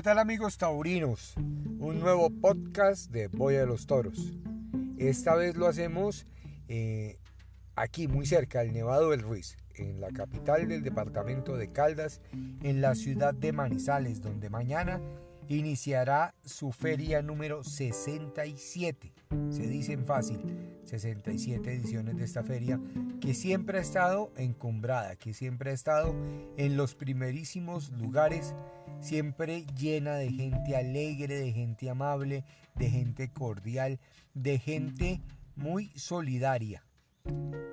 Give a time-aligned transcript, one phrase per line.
[0.00, 1.34] ¿qué tal amigos taurinos?
[1.36, 4.32] Un nuevo podcast de Boya de los Toros.
[4.96, 6.24] Esta vez lo hacemos
[6.68, 7.18] eh,
[7.76, 12.80] aquí muy cerca, el Nevado del Ruiz, en la capital del departamento de Caldas, en
[12.80, 15.02] la ciudad de Manizales, donde mañana
[15.48, 19.12] iniciará su feria número 67.
[19.50, 20.40] Se dicen fácil,
[20.84, 22.80] 67 ediciones de esta feria,
[23.20, 26.14] que siempre ha estado encumbrada, que siempre ha estado
[26.56, 28.54] en los primerísimos lugares,
[29.00, 33.98] siempre llena de gente alegre, de gente amable, de gente cordial,
[34.34, 35.20] de gente
[35.56, 36.84] muy solidaria.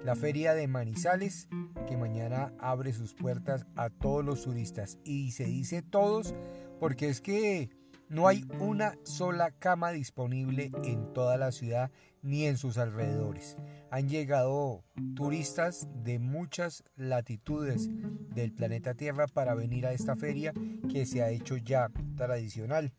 [0.03, 1.47] La feria de Manizales,
[1.87, 4.99] que mañana abre sus puertas a todos los turistas.
[5.03, 6.35] Y se dice todos
[6.79, 7.69] porque es que
[8.09, 13.57] no hay una sola cama disponible en toda la ciudad ni en sus alrededores.
[13.91, 14.83] Han llegado
[15.15, 17.89] turistas de muchas latitudes
[18.33, 20.53] del planeta Tierra para venir a esta feria
[20.91, 22.91] que se ha hecho ya tradicional.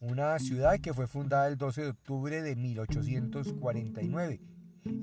[0.00, 4.40] Una ciudad que fue fundada el 12 de octubre de 1849,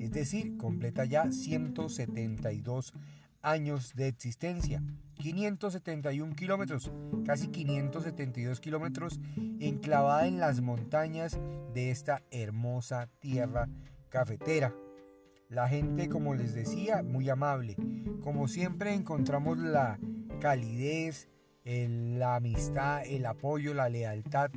[0.00, 4.82] es decir, completa ya 172 años de existencia.
[5.14, 6.90] 571 kilómetros,
[7.24, 9.20] casi 572 kilómetros,
[9.60, 11.38] enclavada en las montañas
[11.74, 13.68] de esta hermosa tierra
[14.08, 14.74] cafetera.
[15.48, 17.76] La gente, como les decía, muy amable.
[18.22, 19.98] Como siempre encontramos la
[20.40, 21.28] calidez,
[21.64, 24.50] la amistad, el apoyo, la lealtad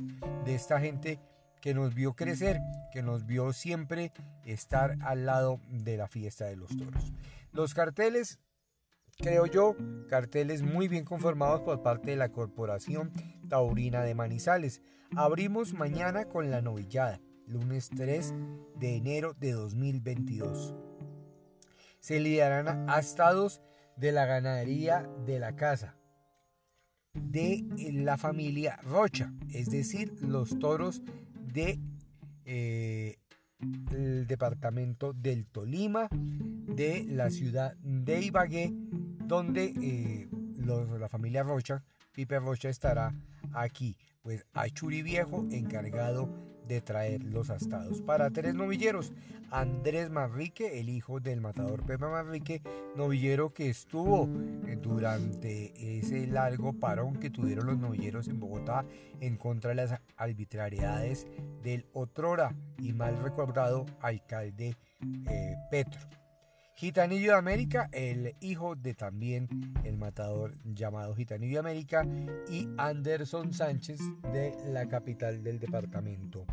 [0.44, 1.18] de esta gente
[1.60, 2.60] que nos vio crecer,
[2.92, 4.12] que nos vio siempre
[4.44, 7.12] estar al lado de la fiesta de los toros.
[7.52, 8.38] Los carteles
[9.16, 9.76] creo yo,
[10.08, 13.12] carteles muy bien conformados por parte de la Corporación
[13.48, 14.82] Taurina de Manizales.
[15.16, 18.34] Abrimos mañana con la novillada, lunes 3
[18.76, 20.74] de enero de 2022.
[22.00, 23.60] Se liderarán astados
[23.96, 25.96] de la ganadería de la casa
[27.14, 31.02] de la familia Rocha, es decir, los toros
[31.40, 31.78] de
[32.44, 33.18] eh,
[33.92, 40.28] el departamento del Tolima, de la ciudad de Ibagué, donde eh,
[40.98, 41.82] la familia Rocha,
[42.12, 43.14] Pipe Rocha estará
[43.52, 48.00] aquí, pues a Churi Viejo encargado de traer los astados.
[48.02, 49.12] Para tres novilleros,
[49.50, 52.62] Andrés Manrique, el hijo del matador Pepe Manrique,
[52.96, 54.28] novillero que estuvo
[54.82, 58.84] durante ese largo parón que tuvieron los novilleros en Bogotá
[59.20, 61.26] en contra de las arbitrariedades
[61.62, 64.76] del otrora y mal recordado alcalde
[65.28, 66.00] eh, Petro.
[66.76, 69.48] Gitanillo de América, el hijo de también
[69.84, 72.04] el matador llamado Gitanillo de América,
[72.50, 74.00] y Anderson Sánchez
[74.32, 76.46] de la capital del departamento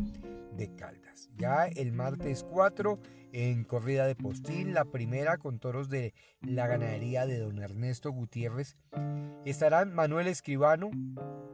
[0.55, 1.31] de Caldas.
[1.37, 2.99] Ya el martes 4
[3.33, 8.77] en corrida de postín, la primera con toros de la ganadería de don Ernesto Gutiérrez,
[9.45, 10.91] estarán Manuel Escribano,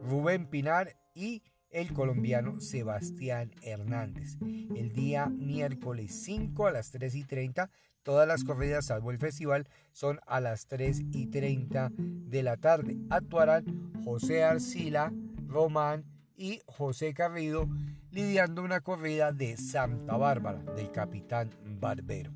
[0.02, 4.36] Rubén Pinar y el colombiano Sebastián Hernández.
[4.76, 7.70] El día miércoles 5 a las 3 y 30
[8.08, 12.96] Todas las corridas, salvo el festival, son a las 3 y 30 de la tarde.
[13.10, 15.12] Actuarán José Arcila,
[15.46, 17.68] Román y José Carrido
[18.10, 22.32] lidiando una corrida de Santa Bárbara del capitán Barbero.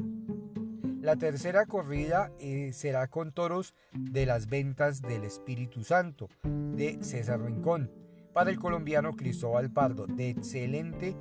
[1.01, 7.41] La tercera corrida eh, será con toros de las ventas del Espíritu Santo de César
[7.41, 7.91] Rincón
[8.35, 11.17] para el colombiano Cristóbal Pardo de excelente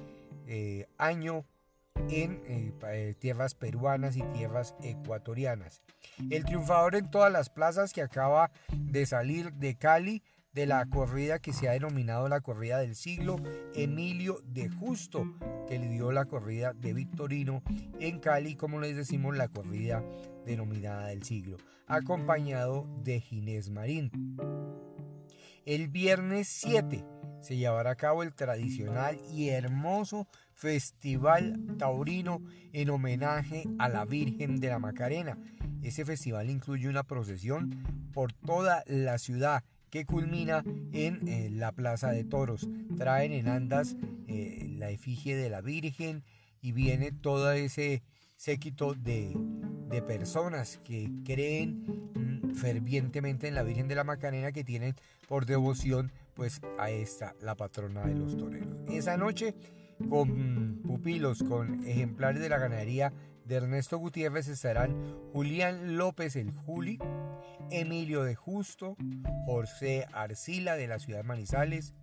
[0.46, 1.46] eh, año
[2.10, 5.82] en eh, eh, tierras peruanas y tierras ecuatorianas.
[6.30, 10.24] El triunfador en todas las plazas que acaba de salir de Cali
[10.54, 13.38] de la corrida que se ha denominado la corrida del siglo,
[13.74, 15.26] Emilio de Justo,
[15.68, 17.64] que le dio la corrida de Victorino
[18.00, 20.04] en Cali, como les decimos, la corrida
[20.46, 21.58] denominada del siglo,
[21.88, 24.12] acompañado de Ginés Marín.
[25.66, 27.06] El viernes 7
[27.40, 30.28] se llevará a cabo el tradicional y hermoso
[30.62, 32.40] Festival Taurino
[32.72, 35.40] en homenaje a la Virgen de la Macarena.
[35.82, 40.64] Ese festival incluye una procesión por toda la ciudad que culmina
[40.94, 42.70] en eh, la Plaza de Toros.
[42.96, 43.96] Traen en andas
[44.28, 46.24] eh, la efigie de la Virgen
[46.62, 48.04] y viene todo ese
[48.38, 49.36] séquito de,
[49.90, 54.94] de personas que creen mm, fervientemente en la Virgen de la Macarena que tienen
[55.28, 58.84] por devoción pues a esta la patrona de los toreros.
[58.88, 59.56] Esa noche
[60.10, 63.14] con pupilos con ejemplares de la ganadería
[63.46, 64.96] de Ernesto Gutiérrez estarán
[65.34, 67.00] Julián López el Juli,
[67.70, 68.96] Emilio de Justo,
[69.46, 71.94] José Arcila de la ciudad de Manizales,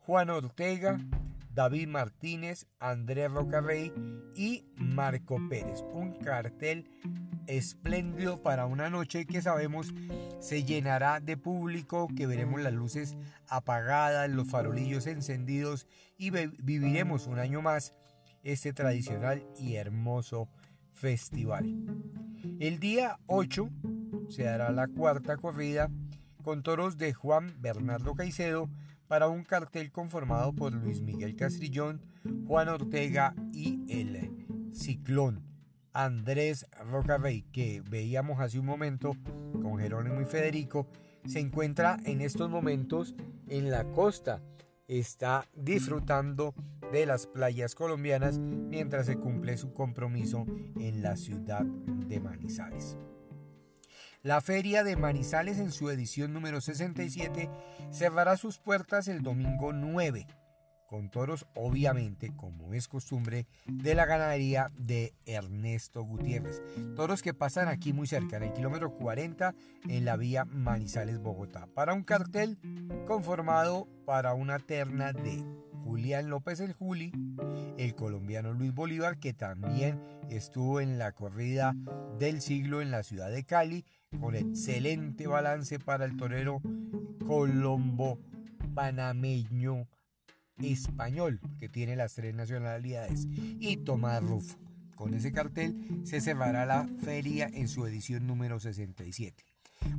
[0.00, 0.98] Juan Ortega,
[1.52, 3.92] David Martínez, Andrés Rocarrey
[4.34, 5.84] y Marco Pérez.
[5.92, 6.88] Un cartel
[7.50, 9.92] espléndido para una noche que sabemos
[10.38, 13.16] se llenará de público, que veremos las luces
[13.48, 15.86] apagadas, los farolillos encendidos
[16.16, 17.92] y viviremos un año más
[18.42, 20.48] este tradicional y hermoso
[20.92, 21.74] festival.
[22.60, 23.68] El día 8
[24.28, 25.90] se dará la cuarta corrida
[26.42, 28.70] con toros de Juan Bernardo Caicedo
[29.08, 32.00] para un cartel conformado por Luis Miguel Castrillón,
[32.46, 35.49] Juan Ortega y el Ciclón
[35.92, 39.12] Andrés Rocarrey, que veíamos hace un momento
[39.62, 40.86] con Jerónimo y Federico,
[41.26, 43.14] se encuentra en estos momentos
[43.48, 44.42] en la costa.
[44.88, 46.54] Está disfrutando
[46.92, 50.46] de las playas colombianas mientras se cumple su compromiso
[50.78, 52.96] en la ciudad de Manizales.
[54.22, 57.48] La Feria de Manizales en su edición número 67
[57.90, 60.26] cerrará sus puertas el domingo 9,
[60.90, 66.60] con toros obviamente, como es costumbre, de la ganadería de Ernesto Gutiérrez.
[66.96, 69.54] Toros que pasan aquí muy cerca, en el kilómetro 40,
[69.88, 72.58] en la vía Manizales-Bogotá, para un cartel
[73.06, 75.44] conformado para una terna de
[75.84, 77.12] Julián López el Juli,
[77.78, 81.76] el colombiano Luis Bolívar, que también estuvo en la corrida
[82.18, 83.84] del siglo en la ciudad de Cali,
[84.18, 86.60] con excelente balance para el torero
[87.24, 88.18] colombo
[88.74, 89.86] panameño
[90.62, 93.26] español, que tiene las tres nacionalidades,
[93.58, 94.58] y Tomás Rufo.
[94.94, 99.44] Con ese cartel se cerrará la feria en su edición número 67.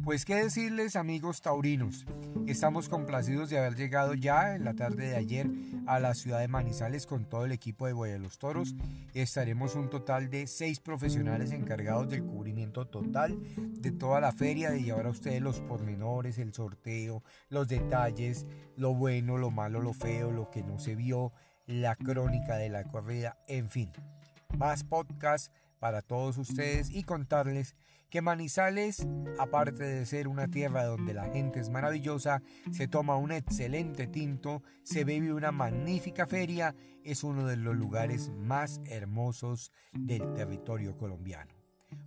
[0.04, 2.06] Pues qué decirles amigos taurinos,
[2.48, 5.48] estamos complacidos de haber llegado ya en la tarde de ayer
[5.86, 8.76] a la ciudad de Manizales con todo el equipo de Boya los Toros.
[9.14, 14.82] Estaremos un total de seis profesionales encargados del cubrimiento total de toda la feria, de
[14.82, 20.32] llevar a ustedes los pormenores, el sorteo, los detalles, lo bueno, lo malo, lo feo,
[20.32, 21.32] lo que no se vio,
[21.68, 23.92] la crónica de la corrida, en fin.
[24.58, 27.76] Más podcast para todos ustedes y contarles
[28.12, 29.08] que Manizales,
[29.40, 34.62] aparte de ser una tierra donde la gente es maravillosa, se toma un excelente tinto,
[34.84, 41.56] se bebe una magnífica feria, es uno de los lugares más hermosos del territorio colombiano.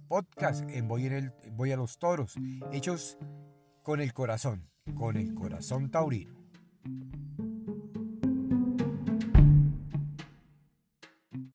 [0.06, 2.36] Podcast en Voy, en el, Voy a los Toros,
[2.70, 3.18] hechos
[3.82, 6.38] con el corazón, con el corazón taurino.